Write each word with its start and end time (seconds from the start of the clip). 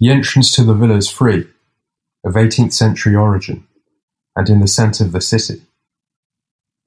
The 0.00 0.08
entrance 0.08 0.54
to 0.56 0.64
the 0.64 0.72
villa 0.72 0.96
is 0.96 1.10
free, 1.10 1.46
of 2.24 2.34
eighteenth-century 2.34 3.14
origin, 3.14 3.66
and 4.34 4.48
in 4.48 4.60
the 4.60 4.66
centre 4.66 5.04
of 5.04 5.12
the 5.12 5.20
city. 5.20 5.60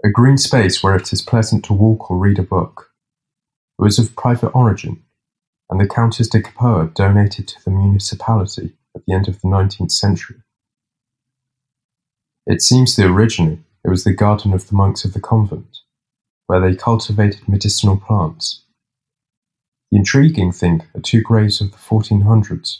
A 0.04 0.10
green 0.10 0.40
space 0.40 0.82
where 0.82 0.96
it 0.96 1.14
is 1.14 1.22
pleasant 1.22 1.64
to 1.66 1.74
walk 1.74 2.10
or 2.10 2.18
read 2.18 2.40
a 2.40 2.44
book. 2.44 2.90
It 3.78 3.84
was 3.84 4.00
of 4.00 4.16
private 4.16 4.50
origin, 4.56 5.04
and 5.70 5.80
the 5.80 5.88
Countess 5.88 6.28
de 6.28 6.42
Capoa 6.42 6.88
donated 6.96 7.48
to 7.50 7.64
the 7.64 7.70
municipality 7.70 8.74
at 8.96 9.04
the 9.06 9.14
end 9.14 9.28
of 9.28 9.40
the 9.42 9.48
nineteenth 9.48 9.92
century. 9.92 10.38
It 12.48 12.64
seems 12.64 12.96
that 12.96 13.06
originally 13.06 13.60
it 13.86 13.90
was 13.90 14.06
the 14.06 14.14
garden 14.14 14.54
of 14.54 14.70
the 14.70 14.76
monks 14.76 15.06
of 15.06 15.14
the 15.14 15.22
convent, 15.22 15.82
where 16.48 16.60
they 16.60 16.76
cultivated 16.76 17.48
medicinal 17.48 17.96
plants. 17.96 18.64
The 19.92 20.00
intriguing 20.00 20.52
thing 20.52 20.82
are 20.96 21.02
two 21.02 21.22
graves 21.22 21.62
of 21.62 21.72
the 21.72 21.78
fourteen 21.78 22.22
hundreds 22.22 22.80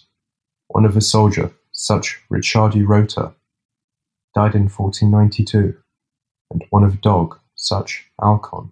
one 0.74 0.86
of 0.86 0.98
a 0.98 1.02
soldier, 1.02 1.52
such 1.72 2.20
Ricciardi 2.32 2.84
Rota, 2.84 3.34
died 4.34 4.56
in 4.56 4.64
1492, 4.64 5.78
and 6.50 6.66
one 6.72 6.84
of 6.84 6.96
a 6.96 6.98
dog, 6.98 7.38
such 7.54 8.08
Alcon. 8.20 8.72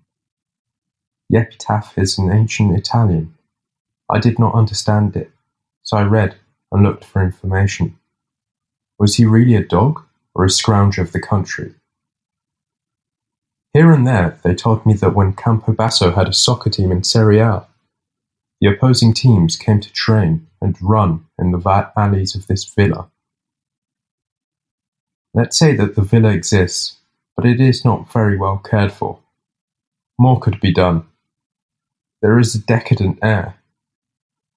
The 1.30 1.38
epitaph 1.38 1.96
is 2.00 2.18
in 2.18 2.32
ancient 2.32 2.76
Italian. 2.76 3.36
I 4.10 4.18
did 4.18 4.40
not 4.40 4.56
understand 4.56 5.16
it, 5.16 5.30
so 5.84 5.96
I 5.96 6.02
read 6.02 6.38
and 6.72 6.82
looked 6.82 7.06
for 7.06 7.22
information. 7.22 8.00
Was 8.98 9.18
he 9.18 9.26
really 9.26 9.54
a 9.54 9.64
dog, 9.64 10.02
or 10.34 10.44
a 10.44 10.48
scrounger 10.48 11.04
of 11.04 11.12
the 11.12 11.22
country? 11.22 11.76
Here 13.76 13.92
and 13.92 14.08
there 14.08 14.40
they 14.44 14.56
told 14.56 14.88
me 14.88 14.96
that 14.96 15.14
when 15.14 15.34
Campobasso 15.34 16.16
had 16.16 16.28
a 16.28 16.34
soccer 16.34 16.72
team 16.72 16.92
in 16.92 17.04
Serie 17.04 17.38
A, 17.38 17.68
the 18.60 18.70
opposing 18.70 19.14
teams 19.14 19.56
came 19.56 19.80
to 19.80 19.94
train 19.94 20.48
and 20.62 20.78
run 20.82 21.26
in 21.40 21.52
the 21.52 21.92
alleys 21.98 22.36
of 22.36 22.48
this 22.48 22.66
villa. 22.66 23.10
Let's 25.34 25.58
say 25.58 25.76
that 25.76 25.96
the 25.96 26.02
villa 26.02 26.30
exists, 26.30 26.98
but 27.36 27.46
it 27.46 27.60
is 27.60 27.86
not 27.86 28.12
very 28.12 28.38
well 28.38 28.58
cared 28.58 28.92
for. 28.92 29.20
More 30.20 30.40
could 30.40 30.60
be 30.60 30.74
done. 30.74 31.06
There 32.22 32.38
is 32.38 32.54
a 32.54 32.60
decadent 32.60 33.20
air, 33.24 33.56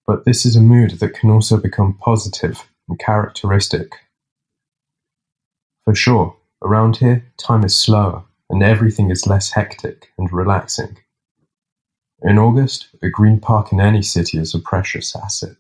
but 0.07 0.25
this 0.25 0.45
is 0.45 0.57
a 0.57 0.61
mood 0.61 0.99
that 1.01 1.15
can 1.15 1.31
also 1.31 1.57
become 1.57 1.95
positive 1.95 2.69
and 2.89 2.99
characteristic. 2.99 3.93
For 5.85 5.95
sure, 5.95 6.37
around 6.63 6.99
here, 6.99 7.25
time 7.39 7.65
is 7.65 7.77
slower 7.77 8.25
and 8.51 8.63
everything 8.63 9.11
is 9.11 9.27
less 9.27 9.53
hectic 9.53 10.13
and 10.19 10.31
relaxing. 10.33 10.99
In 12.23 12.39
August, 12.39 12.89
a 13.03 13.09
green 13.09 13.41
park 13.41 13.73
in 13.73 13.81
any 13.81 14.03
city 14.03 14.39
is 14.39 14.55
a 14.55 14.59
precious 14.59 15.15
asset. 15.15 15.57